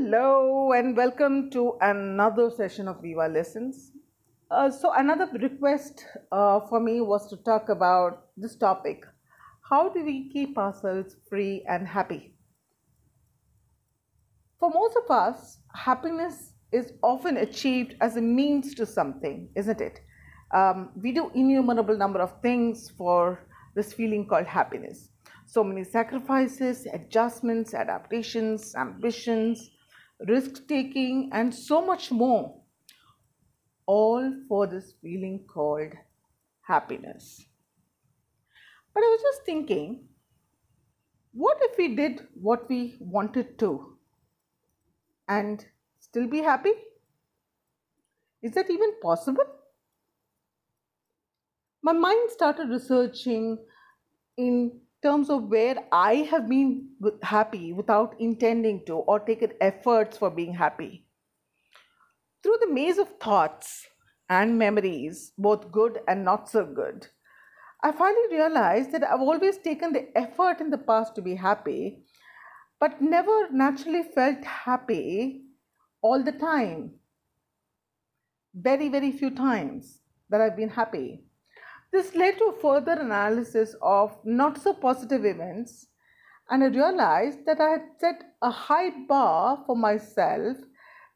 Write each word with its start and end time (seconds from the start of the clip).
Hello 0.00 0.70
and 0.70 0.96
welcome 0.96 1.50
to 1.50 1.76
another 1.80 2.50
session 2.56 2.86
of 2.86 3.02
Viva 3.02 3.26
Listens. 3.26 3.90
Uh, 4.48 4.70
so, 4.70 4.92
another 4.92 5.28
request 5.40 6.04
uh, 6.30 6.60
for 6.68 6.78
me 6.78 7.00
was 7.00 7.28
to 7.28 7.36
talk 7.38 7.68
about 7.68 8.28
this 8.36 8.54
topic 8.54 9.02
How 9.68 9.88
do 9.88 10.04
we 10.04 10.30
keep 10.30 10.56
ourselves 10.56 11.16
free 11.28 11.64
and 11.68 11.84
happy? 11.84 12.36
For 14.60 14.70
most 14.70 14.96
of 15.02 15.10
us, 15.10 15.58
happiness 15.74 16.52
is 16.70 16.92
often 17.02 17.36
achieved 17.36 17.96
as 18.00 18.16
a 18.16 18.20
means 18.20 18.76
to 18.76 18.86
something, 18.86 19.48
isn't 19.56 19.80
it? 19.80 19.98
Um, 20.54 20.90
we 20.94 21.10
do 21.10 21.32
innumerable 21.34 21.98
number 21.98 22.20
of 22.20 22.40
things 22.40 22.88
for 22.96 23.40
this 23.74 23.92
feeling 23.92 24.28
called 24.28 24.46
happiness. 24.46 25.08
So 25.46 25.64
many 25.64 25.82
sacrifices, 25.82 26.86
adjustments, 26.92 27.74
adaptations, 27.74 28.76
ambitions, 28.76 29.70
risk 30.26 30.66
taking, 30.66 31.30
and 31.32 31.54
so 31.54 31.84
much 31.84 32.10
more, 32.10 32.60
all 33.86 34.32
for 34.48 34.66
this 34.66 34.94
feeling 35.00 35.44
called 35.46 35.92
happiness. 36.62 37.46
But 38.94 39.02
I 39.02 39.06
was 39.06 39.22
just 39.22 39.46
thinking, 39.46 40.08
what 41.32 41.58
if 41.60 41.78
we 41.78 41.94
did 41.94 42.26
what 42.34 42.68
we 42.68 42.96
wanted 43.00 43.58
to 43.60 43.96
and 45.28 45.64
still 46.00 46.26
be 46.26 46.38
happy? 46.38 46.72
Is 48.42 48.52
that 48.52 48.70
even 48.70 49.00
possible? 49.00 49.44
My 51.82 51.92
mind 51.92 52.30
started 52.30 52.68
researching 52.70 53.58
in 54.36 54.80
terms 55.02 55.30
of 55.30 55.44
where 55.44 55.76
I 55.92 56.14
have 56.30 56.48
been 56.48 56.88
happy 57.22 57.72
without 57.72 58.14
intending 58.20 58.84
to 58.86 58.94
or 58.94 59.20
taken 59.20 59.52
efforts 59.60 60.18
for 60.18 60.30
being 60.30 60.54
happy. 60.54 61.06
Through 62.42 62.58
the 62.60 62.72
maze 62.72 62.98
of 62.98 63.18
thoughts 63.18 63.86
and 64.28 64.58
memories, 64.58 65.32
both 65.38 65.70
good 65.70 66.00
and 66.08 66.24
not 66.24 66.48
so 66.48 66.64
good, 66.64 67.08
I 67.82 67.92
finally 67.92 68.28
realized 68.30 68.90
that 68.92 69.04
I've 69.04 69.20
always 69.20 69.58
taken 69.58 69.92
the 69.92 70.08
effort 70.18 70.60
in 70.60 70.70
the 70.70 70.78
past 70.78 71.14
to 71.14 71.22
be 71.22 71.36
happy, 71.36 72.04
but 72.80 73.00
never 73.00 73.50
naturally 73.50 74.02
felt 74.02 74.44
happy 74.44 75.44
all 76.02 76.22
the 76.22 76.32
time. 76.32 76.94
Very, 78.54 78.88
very 78.88 79.12
few 79.12 79.30
times 79.30 80.00
that 80.28 80.40
I've 80.40 80.56
been 80.56 80.70
happy. 80.70 81.27
This 81.92 82.14
led 82.14 82.38
to 82.38 82.54
further 82.60 82.92
analysis 82.92 83.74
of 83.80 84.16
not 84.24 84.60
so 84.60 84.74
positive 84.74 85.24
events, 85.24 85.86
and 86.50 86.62
I 86.62 86.66
realized 86.66 87.44
that 87.46 87.60
I 87.60 87.70
had 87.70 87.82
set 87.98 88.22
a 88.42 88.50
high 88.50 88.90
bar 89.06 89.62
for 89.66 89.76
myself 89.76 90.56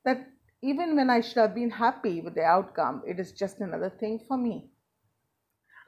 that 0.04 0.28
even 0.62 0.96
when 0.96 1.10
I 1.10 1.20
should 1.20 1.38
have 1.38 1.54
been 1.54 1.70
happy 1.70 2.20
with 2.20 2.34
the 2.34 2.44
outcome, 2.44 3.02
it 3.06 3.18
is 3.18 3.32
just 3.32 3.60
another 3.60 3.90
thing 3.90 4.20
for 4.26 4.36
me. 4.36 4.70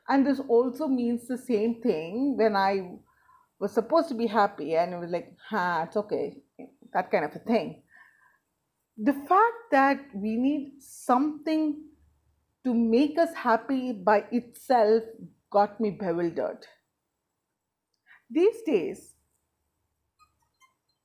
And 0.08 0.26
this 0.26 0.40
also 0.48 0.86
means 0.86 1.26
the 1.26 1.38
same 1.38 1.80
thing 1.80 2.36
when 2.36 2.56
I 2.56 2.98
was 3.58 3.72
supposed 3.72 4.08
to 4.08 4.14
be 4.14 4.26
happy 4.26 4.76
and 4.76 4.92
it 4.92 4.98
was 4.98 5.10
like, 5.10 5.32
ha, 5.48 5.84
it's 5.86 5.96
okay, 5.96 6.42
that 6.92 7.10
kind 7.10 7.24
of 7.24 7.34
a 7.34 7.38
thing. 7.38 7.82
The 8.98 9.12
fact 9.12 9.70
that 9.70 10.00
we 10.14 10.36
need 10.36 10.74
something 10.80 11.82
to 12.64 12.74
make 12.74 13.18
us 13.18 13.34
happy 13.34 13.92
by 13.92 14.24
itself 14.32 15.02
got 15.50 15.80
me 15.80 15.90
bewildered. 15.90 16.66
These 18.30 18.62
days, 18.66 19.14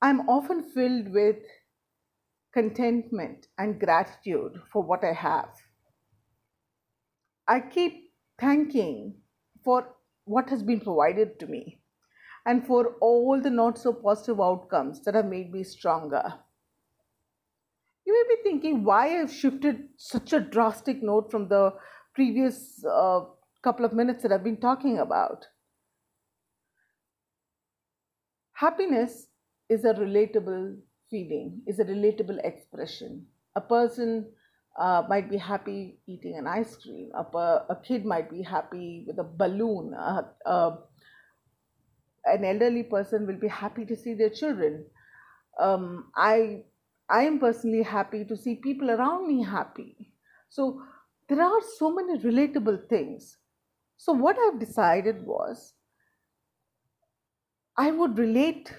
I'm 0.02 0.28
often 0.28 0.62
filled 0.62 1.12
with 1.12 1.36
contentment 2.52 3.46
and 3.58 3.78
gratitude 3.78 4.60
for 4.72 4.82
what 4.82 5.04
I 5.04 5.12
have. 5.12 5.50
I 7.46 7.60
keep 7.60 8.12
thanking 8.40 9.16
for 9.62 9.94
what 10.24 10.48
has 10.48 10.62
been 10.62 10.80
provided 10.80 11.38
to 11.40 11.46
me 11.46 11.80
and 12.46 12.66
for 12.66 12.94
all 13.00 13.40
the 13.40 13.50
not 13.50 13.78
so 13.78 13.92
positive 13.92 14.40
outcomes 14.40 15.04
that 15.04 15.14
have 15.14 15.26
made 15.26 15.52
me 15.52 15.62
stronger. 15.62 16.34
You 18.10 18.26
may 18.26 18.34
be 18.34 18.42
thinking 18.42 18.82
why 18.82 19.20
I've 19.20 19.32
shifted 19.32 19.84
such 19.96 20.32
a 20.32 20.40
drastic 20.40 21.00
note 21.00 21.30
from 21.30 21.46
the 21.46 21.74
previous 22.12 22.84
uh, 22.84 23.20
couple 23.62 23.84
of 23.84 23.92
minutes 23.92 24.24
that 24.24 24.32
I've 24.32 24.42
been 24.42 24.56
talking 24.56 24.98
about. 24.98 25.46
Happiness 28.54 29.28
is 29.68 29.84
a 29.84 29.94
relatable 29.94 30.78
feeling, 31.08 31.62
is 31.68 31.78
a 31.78 31.84
relatable 31.84 32.44
expression. 32.44 33.26
A 33.54 33.60
person 33.60 34.26
uh, 34.76 35.04
might 35.08 35.30
be 35.30 35.36
happy 35.36 36.00
eating 36.08 36.36
an 36.36 36.48
ice 36.48 36.76
cream. 36.78 37.12
A, 37.14 37.22
a 37.70 37.78
kid 37.86 38.04
might 38.04 38.28
be 38.28 38.42
happy 38.42 39.04
with 39.06 39.20
a 39.20 39.24
balloon. 39.24 39.94
Uh, 39.94 40.22
uh, 40.44 40.76
an 42.24 42.44
elderly 42.44 42.82
person 42.82 43.28
will 43.28 43.38
be 43.38 43.46
happy 43.46 43.84
to 43.84 43.94
see 43.94 44.14
their 44.14 44.30
children. 44.30 44.84
Um, 45.60 46.10
I 46.16 46.64
I 47.10 47.22
am 47.24 47.40
personally 47.40 47.82
happy 47.82 48.24
to 48.24 48.36
see 48.36 48.54
people 48.54 48.90
around 48.90 49.26
me 49.26 49.42
happy. 49.42 50.12
So 50.48 50.82
there 51.28 51.42
are 51.42 51.60
so 51.78 51.92
many 51.92 52.18
relatable 52.18 52.88
things. 52.88 53.36
So 53.96 54.12
what 54.12 54.36
I've 54.38 54.60
decided 54.60 55.26
was 55.26 55.74
I 57.76 57.90
would 57.90 58.18
relate 58.18 58.72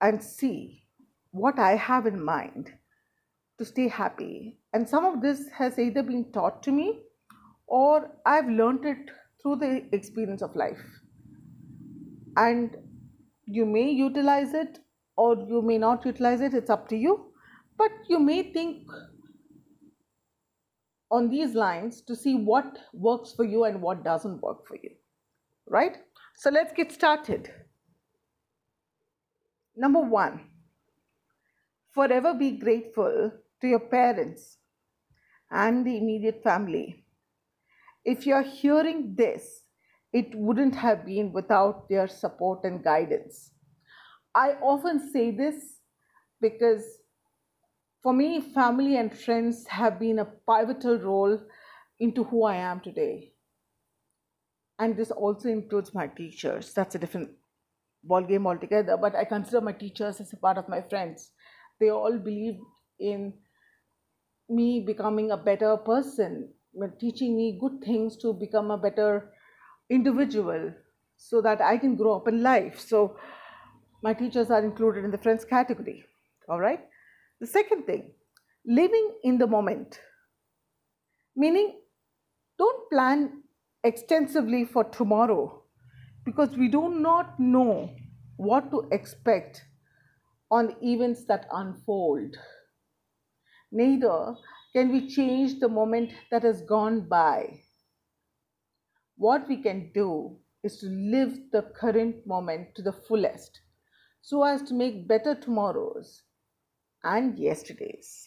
and 0.00 0.22
see 0.22 0.84
what 1.30 1.58
I 1.58 1.74
have 1.74 2.06
in 2.06 2.22
mind 2.22 2.72
to 3.58 3.64
stay 3.64 3.88
happy. 3.88 4.58
And 4.72 4.88
some 4.88 5.04
of 5.04 5.22
this 5.22 5.48
has 5.50 5.78
either 5.78 6.02
been 6.02 6.30
taught 6.32 6.62
to 6.64 6.72
me 6.72 7.00
or 7.66 8.10
I've 8.24 8.48
learned 8.48 8.84
it 8.84 9.10
through 9.42 9.56
the 9.56 9.84
experience 9.92 10.42
of 10.42 10.54
life. 10.54 10.84
And 12.36 12.76
you 13.46 13.64
may 13.64 13.90
utilize 13.90 14.52
it 14.52 14.78
or 15.16 15.36
you 15.48 15.62
may 15.62 15.78
not 15.78 16.04
utilize 16.04 16.40
it, 16.40 16.54
it's 16.54 16.70
up 16.70 16.88
to 16.88 16.96
you. 16.96 17.32
But 17.78 17.90
you 18.08 18.18
may 18.18 18.52
think 18.52 18.86
on 21.10 21.30
these 21.30 21.54
lines 21.54 22.02
to 22.02 22.16
see 22.16 22.34
what 22.34 22.78
works 22.92 23.32
for 23.32 23.44
you 23.44 23.64
and 23.64 23.80
what 23.80 24.04
doesn't 24.04 24.42
work 24.42 24.66
for 24.66 24.76
you. 24.76 24.90
Right? 25.68 25.96
So 26.36 26.50
let's 26.50 26.72
get 26.72 26.92
started. 26.92 27.50
Number 29.76 30.00
one, 30.00 30.40
forever 31.92 32.34
be 32.34 32.52
grateful 32.52 33.32
to 33.60 33.66
your 33.66 33.80
parents 33.80 34.58
and 35.50 35.86
the 35.86 35.96
immediate 35.96 36.42
family. 36.42 37.04
If 38.04 38.26
you're 38.26 38.42
hearing 38.42 39.14
this, 39.16 39.62
it 40.12 40.34
wouldn't 40.34 40.74
have 40.76 41.04
been 41.04 41.32
without 41.32 41.88
their 41.88 42.08
support 42.08 42.64
and 42.64 42.82
guidance. 42.82 43.50
I 44.36 44.56
often 44.60 45.10
say 45.10 45.30
this 45.30 45.80
because 46.42 46.84
for 48.02 48.12
me, 48.12 48.40
family 48.40 48.98
and 48.98 49.12
friends 49.18 49.66
have 49.66 49.98
been 49.98 50.18
a 50.18 50.26
pivotal 50.26 50.98
role 50.98 51.40
into 51.98 52.22
who 52.24 52.44
I 52.44 52.56
am 52.56 52.80
today. 52.80 53.32
And 54.78 54.94
this 54.94 55.10
also 55.10 55.48
includes 55.48 55.94
my 55.94 56.06
teachers. 56.06 56.74
That's 56.74 56.94
a 56.94 56.98
different 56.98 57.30
ballgame 58.08 58.46
altogether, 58.46 58.98
but 58.98 59.14
I 59.16 59.24
consider 59.24 59.62
my 59.62 59.72
teachers 59.72 60.20
as 60.20 60.34
a 60.34 60.36
part 60.36 60.58
of 60.58 60.68
my 60.68 60.82
friends. 60.82 61.30
They 61.80 61.88
all 61.88 62.18
believe 62.18 62.58
in 63.00 63.32
me 64.50 64.80
becoming 64.86 65.30
a 65.30 65.36
better 65.36 65.76
person, 65.78 66.50
teaching 67.00 67.36
me 67.36 67.58
good 67.58 67.82
things 67.82 68.18
to 68.18 68.34
become 68.34 68.70
a 68.70 68.76
better 68.76 69.32
individual 69.88 70.74
so 71.16 71.40
that 71.40 71.62
I 71.62 71.78
can 71.78 71.96
grow 71.96 72.16
up 72.16 72.28
in 72.28 72.42
life. 72.42 72.78
So 72.78 73.16
my 74.06 74.14
teachers 74.14 74.50
are 74.52 74.64
included 74.64 75.04
in 75.04 75.10
the 75.10 75.18
friends 75.18 75.44
category. 75.44 76.04
All 76.48 76.60
right. 76.60 76.82
The 77.40 77.46
second 77.46 77.86
thing, 77.86 78.12
living 78.64 79.08
in 79.24 79.36
the 79.36 79.48
moment, 79.48 79.98
meaning 81.34 81.80
don't 82.56 82.88
plan 82.88 83.42
extensively 83.82 84.64
for 84.64 84.84
tomorrow 84.84 85.64
because 86.24 86.56
we 86.56 86.68
do 86.68 86.88
not 86.88 87.40
know 87.40 87.90
what 88.36 88.70
to 88.70 88.86
expect 88.92 89.64
on 90.52 90.76
events 90.82 91.24
that 91.24 91.48
unfold. 91.52 92.36
Neither 93.72 94.36
can 94.72 94.92
we 94.92 95.08
change 95.08 95.58
the 95.58 95.68
moment 95.68 96.12
that 96.30 96.44
has 96.44 96.62
gone 96.62 97.00
by. 97.08 97.58
What 99.16 99.48
we 99.48 99.62
can 99.62 99.90
do 99.92 100.36
is 100.62 100.78
to 100.78 100.86
live 100.86 101.38
the 101.50 101.62
current 101.80 102.24
moment 102.24 102.76
to 102.76 102.82
the 102.82 102.92
fullest 102.92 103.62
so 104.28 104.42
as 104.42 104.60
to 104.60 104.74
make 104.74 105.06
better 105.06 105.36
tomorrows 105.36 106.24
and 107.04 107.38
yesterdays. 107.38 108.26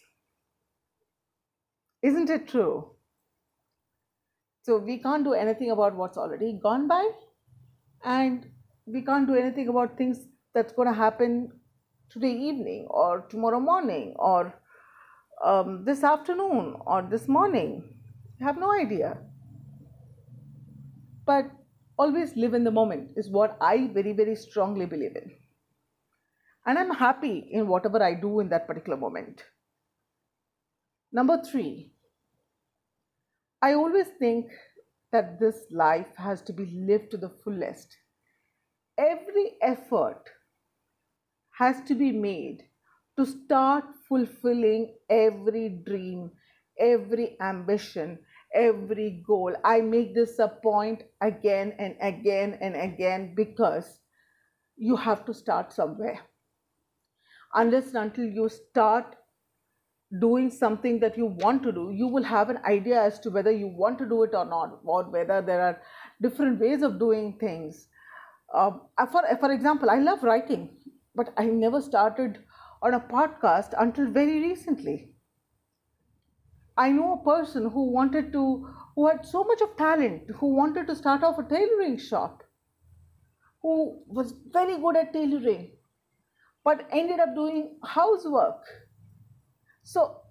Isn't 2.01 2.29
it 2.29 2.47
true? 2.47 2.91
So 4.61 4.77
we 4.77 4.99
can't 4.99 5.25
do 5.25 5.33
anything 5.33 5.71
about 5.71 5.97
what's 5.97 6.17
already 6.17 6.57
gone 6.63 6.87
by, 6.87 7.05
and 8.05 8.47
we 8.85 9.01
can't 9.01 9.27
do 9.27 9.35
anything 9.35 9.67
about 9.67 9.97
things 9.97 10.21
that's 10.53 10.71
going 10.71 10.87
to 10.87 10.93
happen 10.93 11.51
today 12.09 12.31
evening 12.31 12.87
or 12.89 13.25
tomorrow 13.29 13.59
morning 13.59 14.13
or 14.17 14.53
um, 15.43 15.83
this 15.83 16.05
afternoon 16.05 16.77
or 16.85 17.01
this 17.11 17.27
morning. 17.27 17.83
You 18.39 18.45
have 18.45 18.57
no 18.57 18.71
idea. 18.71 19.17
But 21.25 21.51
always 21.97 22.37
live 22.37 22.53
in 22.53 22.63
the 22.63 22.71
moment 22.71 23.11
is 23.17 23.29
what 23.29 23.57
I 23.59 23.89
very, 23.93 24.13
very 24.13 24.37
strongly 24.37 24.85
believe 24.85 25.17
in. 25.17 25.38
And 26.69 26.77
I'm 26.77 26.91
happy 26.91 27.47
in 27.49 27.67
whatever 27.67 28.03
I 28.03 28.13
do 28.13 28.41
in 28.41 28.49
that 28.49 28.67
particular 28.67 28.95
moment. 28.95 29.41
Number 31.11 31.41
three, 31.41 31.93
I 33.59 33.73
always 33.73 34.05
think 34.19 34.51
that 35.11 35.39
this 35.39 35.63
life 35.71 36.15
has 36.15 36.43
to 36.43 36.53
be 36.53 36.67
lived 36.67 37.09
to 37.09 37.17
the 37.17 37.31
fullest. 37.43 37.97
Every 38.99 39.53
effort 39.63 40.29
has 41.57 41.81
to 41.87 41.95
be 41.95 42.11
made 42.11 42.65
to 43.17 43.25
start 43.25 43.85
fulfilling 44.07 44.93
every 45.09 45.69
dream, 45.69 46.29
every 46.79 47.35
ambition, 47.41 48.19
every 48.53 49.23
goal. 49.25 49.55
I 49.65 49.81
make 49.81 50.13
this 50.13 50.37
a 50.37 50.47
point 50.47 51.01
again 51.19 51.73
and 51.79 51.95
again 51.99 52.59
and 52.61 52.75
again 52.75 53.33
because 53.35 54.01
you 54.77 54.95
have 54.95 55.25
to 55.25 55.33
start 55.33 55.73
somewhere. 55.73 56.28
Unless 57.53 57.93
until 57.93 58.25
you 58.25 58.49
start 58.49 59.15
doing 60.19 60.49
something 60.49 60.99
that 60.99 61.17
you 61.17 61.25
want 61.25 61.61
to 61.63 61.71
do, 61.71 61.91
you 61.91 62.07
will 62.07 62.23
have 62.23 62.49
an 62.49 62.59
idea 62.65 63.01
as 63.01 63.19
to 63.19 63.29
whether 63.29 63.51
you 63.51 63.67
want 63.67 63.97
to 63.99 64.05
do 64.07 64.23
it 64.23 64.33
or 64.33 64.45
not, 64.45 64.79
or 64.83 65.03
whether 65.03 65.41
there 65.41 65.61
are 65.61 65.81
different 66.21 66.59
ways 66.59 66.81
of 66.81 66.99
doing 66.99 67.37
things. 67.39 67.87
Uh, 68.53 68.71
for, 69.11 69.23
for 69.39 69.51
example, 69.51 69.89
I 69.89 69.99
love 69.99 70.23
writing, 70.23 70.77
but 71.15 71.33
I 71.37 71.45
never 71.45 71.81
started 71.81 72.39
on 72.81 72.93
a 72.93 72.99
podcast 72.99 73.73
until 73.77 74.09
very 74.09 74.41
recently. 74.41 75.13
I 76.77 76.91
know 76.91 77.13
a 77.13 77.23
person 77.23 77.69
who 77.69 77.91
wanted 77.91 78.31
to, 78.31 78.67
who 78.95 79.07
had 79.07 79.25
so 79.25 79.43
much 79.43 79.61
of 79.61 79.75
talent, 79.75 80.23
who 80.37 80.55
wanted 80.55 80.87
to 80.87 80.95
start 80.95 81.23
off 81.23 81.37
a 81.37 81.43
tailoring 81.43 81.97
shop, 81.97 82.41
who 83.61 84.01
was 84.07 84.33
very 84.53 84.77
good 84.77 84.95
at 84.95 85.13
tailoring, 85.13 85.71
but 86.69 86.87
ended 86.91 87.19
up 87.19 87.35
doing 87.35 87.77
housework. 87.83 88.63
So 89.83 90.21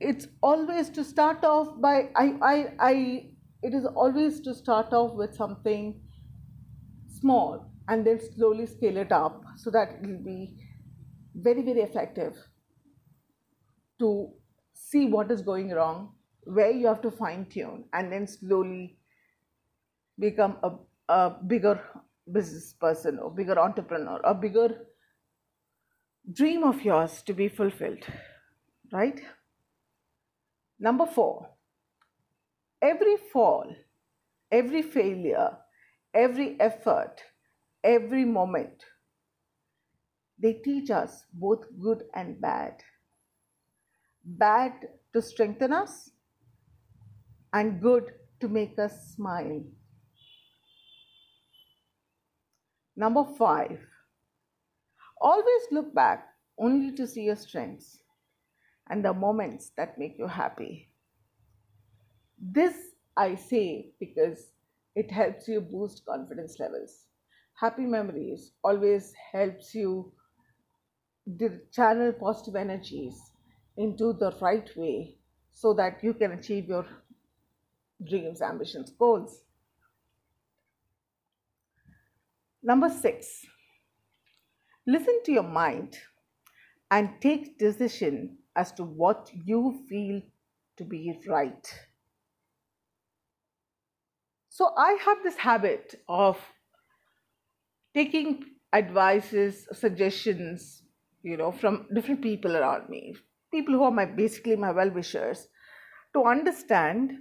it's 0.00 0.28
always 0.42 0.88
to 0.90 1.04
start 1.04 1.44
off 1.44 1.80
by 1.80 2.10
I, 2.16 2.26
I, 2.50 2.54
I 2.78 2.92
it 3.62 3.74
is 3.74 3.84
always 3.84 4.40
to 4.42 4.54
start 4.54 4.92
off 4.92 5.14
with 5.14 5.34
something 5.34 6.00
small 7.20 7.70
and 7.88 8.06
then 8.06 8.20
slowly 8.20 8.66
scale 8.66 8.96
it 8.96 9.12
up 9.12 9.42
so 9.56 9.70
that 9.70 9.96
it 9.96 10.06
will 10.06 10.24
be 10.24 10.56
very 11.34 11.62
very 11.62 11.80
effective 11.80 12.36
to 13.98 14.30
see 14.74 15.06
what 15.06 15.30
is 15.30 15.42
going 15.42 15.70
wrong 15.70 16.12
where 16.44 16.70
you 16.70 16.86
have 16.86 17.02
to 17.02 17.10
fine 17.10 17.46
tune 17.46 17.84
and 17.92 18.12
then 18.12 18.26
slowly 18.26 18.98
become 20.18 20.56
a, 20.62 20.70
a 21.12 21.30
bigger 21.46 21.80
business 22.32 22.72
person 22.74 23.18
or 23.18 23.30
bigger 23.30 23.58
entrepreneur 23.58 24.20
a 24.24 24.34
bigger 24.34 24.68
dream 26.32 26.62
of 26.62 26.82
yours 26.82 27.22
to 27.22 27.32
be 27.32 27.48
fulfilled 27.48 28.04
right? 28.92 29.20
Number 30.78 31.06
four, 31.06 31.48
every 32.80 33.16
fall, 33.32 33.74
every 34.50 34.82
failure, 34.82 35.56
every 36.14 36.58
effort, 36.60 37.16
every 37.82 38.24
moment, 38.24 38.84
they 40.38 40.54
teach 40.54 40.90
us 40.90 41.24
both 41.32 41.64
good 41.80 42.04
and 42.14 42.40
bad. 42.40 42.74
Bad 44.24 44.72
to 45.12 45.22
strengthen 45.22 45.72
us, 45.72 46.10
and 47.52 47.80
good 47.80 48.12
to 48.40 48.48
make 48.48 48.78
us 48.78 49.14
smile. 49.16 49.64
Number 52.94 53.24
five, 53.24 53.80
always 55.20 55.62
look 55.70 55.94
back 55.94 56.28
only 56.58 56.92
to 56.96 57.06
see 57.06 57.22
your 57.22 57.36
strengths 57.36 57.98
and 58.90 59.04
the 59.04 59.12
moments 59.12 59.70
that 59.76 59.98
make 59.98 60.18
you 60.18 60.26
happy. 60.26 60.90
This 62.40 62.74
I 63.16 63.34
say 63.34 63.92
because 63.98 64.52
it 64.94 65.10
helps 65.10 65.48
you 65.48 65.60
boost 65.60 66.04
confidence 66.06 66.58
levels. 66.58 67.06
Happy 67.54 67.82
memories 67.82 68.52
always 68.62 69.12
helps 69.32 69.74
you 69.74 70.12
channel 71.72 72.12
positive 72.12 72.56
energies 72.56 73.32
into 73.76 74.12
the 74.12 74.32
right 74.40 74.70
way 74.76 75.16
so 75.52 75.74
that 75.74 76.02
you 76.02 76.14
can 76.14 76.32
achieve 76.32 76.68
your 76.68 76.86
dreams, 78.08 78.40
ambitions, 78.40 78.90
goals. 78.90 79.42
Number 82.62 82.88
six, 82.88 83.44
listen 84.88 85.20
to 85.22 85.32
your 85.32 85.42
mind 85.42 85.98
and 86.90 87.10
take 87.20 87.58
decision 87.58 88.38
as 88.56 88.72
to 88.72 88.82
what 88.82 89.30
you 89.44 89.84
feel 89.86 90.22
to 90.78 90.84
be 90.84 91.14
right. 91.28 91.74
So 94.48 94.70
I 94.76 94.92
have 95.04 95.18
this 95.22 95.36
habit 95.36 95.94
of 96.08 96.38
taking 97.94 98.44
advices, 98.72 99.68
suggestions, 99.72 100.82
you 101.22 101.36
know, 101.36 101.52
from 101.52 101.86
different 101.94 102.22
people 102.22 102.56
around 102.56 102.88
me, 102.88 103.14
people 103.52 103.74
who 103.74 103.82
are 103.82 103.90
my 103.90 104.06
basically 104.06 104.56
my 104.56 104.72
well 104.72 104.90
wishers, 104.90 105.48
to 106.14 106.24
understand 106.24 107.12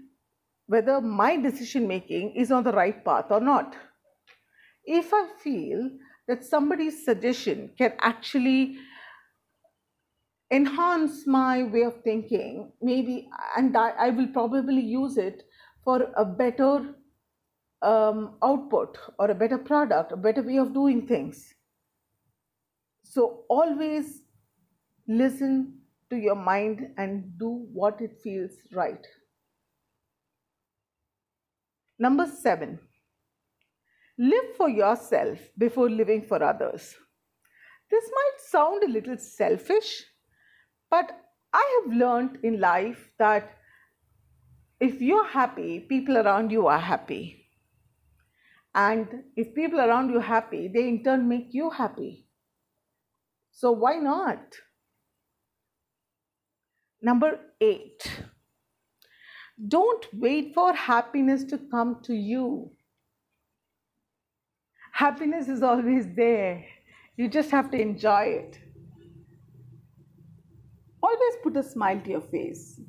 whether 0.67 1.01
my 1.01 1.35
decision 1.35 1.85
making 1.87 2.33
is 2.35 2.49
on 2.49 2.63
the 2.63 2.71
right 2.71 3.03
path 3.03 3.25
or 3.29 3.41
not. 3.41 3.75
If 4.85 5.13
I 5.13 5.27
feel 5.43 5.89
that 6.27 6.43
somebody's 6.43 7.03
suggestion 7.05 7.71
can 7.77 7.93
actually 8.01 8.77
enhance 10.51 11.25
my 11.27 11.63
way 11.63 11.83
of 11.83 12.01
thinking. 12.03 12.71
Maybe 12.81 13.29
and 13.55 13.75
I, 13.75 13.89
I 13.89 14.09
will 14.09 14.27
probably 14.27 14.81
use 14.81 15.17
it 15.17 15.43
for 15.83 16.11
a 16.15 16.25
better 16.25 16.95
um, 17.81 18.37
output 18.43 18.97
or 19.19 19.29
a 19.29 19.35
better 19.35 19.57
product 19.57 20.11
a 20.11 20.17
better 20.17 20.41
way 20.41 20.57
of 20.57 20.73
doing 20.73 21.07
things. 21.07 21.53
So 23.03 23.45
always 23.49 24.23
listen 25.07 25.79
to 26.09 26.17
your 26.17 26.35
mind 26.35 26.89
and 26.97 27.37
do 27.37 27.67
what 27.73 28.01
it 28.01 28.17
feels 28.23 28.51
right. 28.73 29.05
Number 31.99 32.27
7 32.27 32.79
live 34.17 34.55
for 34.55 34.69
yourself 34.69 35.39
before 35.57 35.89
living 35.89 36.21
for 36.21 36.41
others 36.43 36.95
this 37.91 38.09
might 38.13 38.39
sound 38.39 38.83
a 38.83 38.91
little 38.91 39.17
selfish 39.17 40.03
but 40.89 41.11
I 41.53 41.81
have 41.83 41.93
learned 41.93 42.39
in 42.43 42.59
life 42.59 43.11
that 43.19 43.57
if 44.79 45.01
you're 45.01 45.27
happy, 45.27 45.79
people 45.79 46.17
around 46.17 46.51
you 46.51 46.67
are 46.67 46.79
happy. 46.79 47.45
And 48.75 49.23
if 49.35 49.55
people 49.55 49.79
around 49.79 50.11
you 50.11 50.19
are 50.19 50.29
happy, 50.35 50.67
they 50.67 50.87
in 50.87 51.03
turn 51.03 51.27
make 51.27 51.47
you 51.51 51.69
happy. 51.71 52.27
So 53.51 53.71
why 53.71 53.95
not? 53.95 54.55
Number 57.01 57.39
eight, 57.59 58.21
don't 59.67 60.05
wait 60.13 60.53
for 60.53 60.73
happiness 60.73 61.43
to 61.45 61.57
come 61.57 62.01
to 62.03 62.13
you. 62.13 62.71
Happiness 64.97 65.47
is 65.47 65.63
always 65.63 66.07
there. 66.15 66.65
You 67.17 67.27
just 67.27 67.51
have 67.51 67.71
to 67.71 67.81
enjoy 67.81 68.23
it 68.41 68.59
always 71.07 71.35
put 71.43 71.57
a 71.57 71.63
smile 71.63 71.99
to 72.01 72.09
your 72.09 72.21
face. 72.21 72.79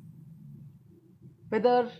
Whether 1.49 1.91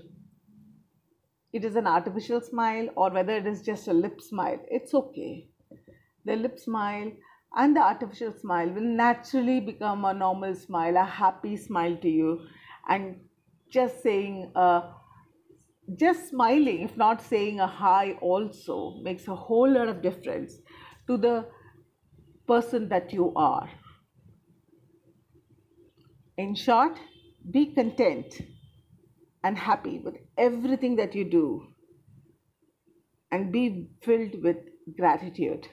it 1.53 1.65
is 1.65 1.77
an 1.77 1.87
artificial 1.87 2.41
smile 2.41 2.89
or 2.97 3.11
whether 3.11 3.37
it 3.37 3.47
is 3.47 3.63
just 3.63 3.89
a 3.89 3.93
lip 3.93 4.21
smile, 4.21 4.61
it's 4.69 4.95
okay. 4.95 5.49
The 6.25 6.37
lip 6.37 6.59
smile 6.59 7.13
and 7.57 7.75
the 7.75 7.81
artificial 7.81 8.33
smile 8.33 8.69
will 8.69 8.83
naturally 8.83 9.61
become 9.61 10.05
a 10.05 10.13
normal 10.13 10.55
smile, 10.55 10.97
a 10.97 11.05
happy 11.05 11.57
smile 11.57 11.97
to 11.97 12.09
you, 12.09 12.47
and 12.89 13.17
just 13.71 14.03
saying, 14.03 14.53
uh, 14.55 14.93
just 15.97 16.29
smiling, 16.29 16.83
if 16.83 16.97
not 16.97 17.23
saying 17.23 17.61
a 17.61 17.67
hi, 17.67 18.17
also 18.21 19.01
makes 19.03 19.27
a 19.29 19.35
whole 19.35 19.71
lot 19.71 19.89
of 19.89 20.03
difference 20.03 20.59
to 21.07 21.17
the 21.17 21.47
person 22.47 22.89
that 22.89 23.13
you 23.13 23.33
are. 23.35 23.69
In 26.37 26.55
short, 26.55 26.99
be 27.51 27.67
content 27.75 28.41
and 29.43 29.57
happy 29.57 29.99
with 29.99 30.17
everything 30.37 30.97
that 30.97 31.15
you 31.15 31.25
do 31.25 31.67
and 33.31 33.53
be 33.53 33.91
filled 34.03 34.43
with 34.43 34.57
gratitude. 34.97 35.67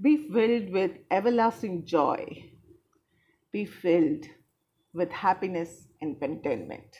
Be 0.00 0.28
filled 0.32 0.70
with 0.70 0.92
everlasting 1.10 1.86
joy. 1.86 2.52
Be 3.52 3.64
filled 3.64 4.26
with 4.94 5.10
happiness 5.10 5.86
and 6.00 6.20
contentment. 6.20 6.96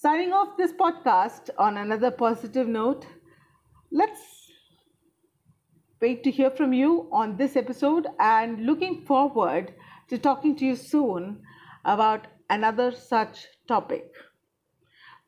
Signing 0.00 0.32
off 0.32 0.56
this 0.56 0.72
podcast 0.72 1.50
on 1.58 1.76
another 1.76 2.12
positive 2.12 2.68
note, 2.68 3.04
let's 3.90 4.20
wait 6.00 6.22
to 6.22 6.30
hear 6.30 6.52
from 6.52 6.72
you 6.72 7.08
on 7.10 7.36
this 7.36 7.56
episode 7.56 8.06
and 8.20 8.64
looking 8.64 9.04
forward 9.06 9.74
to 10.06 10.16
talking 10.16 10.54
to 10.54 10.64
you 10.64 10.76
soon 10.76 11.42
about 11.84 12.28
another 12.48 12.92
such 12.92 13.44
topic. 13.66 14.04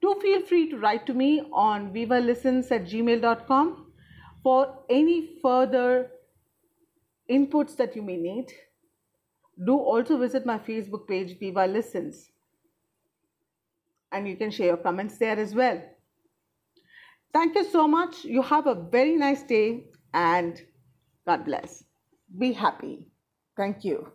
Do 0.03 0.15
feel 0.23 0.43
free 0.43 0.71
to 0.71 0.79
write 0.79 1.05
to 1.07 1.15
me 1.15 1.43
on 1.53 1.93
vivalistens 1.93 2.71
at 2.71 2.85
gmail.com 2.85 3.93
for 4.45 4.85
any 4.89 5.31
further 5.43 6.13
inputs 7.29 7.77
that 7.77 7.97
you 7.97 8.03
may 8.03 8.19
need. 8.19 8.53
Do 9.67 9.77
also 9.77 10.17
visit 10.17 10.47
my 10.47 10.61
Facebook 10.61 11.09
page, 11.09 11.41
Viva 11.41 11.67
Listens, 11.67 12.31
and 14.13 14.29
you 14.29 14.37
can 14.37 14.51
share 14.51 14.67
your 14.67 14.77
comments 14.77 15.19
there 15.19 15.39
as 15.39 15.55
well. 15.55 15.83
Thank 17.33 17.55
you 17.55 17.65
so 17.65 17.87
much. 17.87 18.25
You 18.25 18.43
have 18.43 18.67
a 18.67 18.75
very 18.75 19.17
nice 19.17 19.43
day 19.43 19.85
and 20.13 20.61
God 21.27 21.45
bless. 21.45 21.85
Be 22.39 22.53
happy. 22.53 23.07
Thank 23.57 23.85
you. 23.85 24.13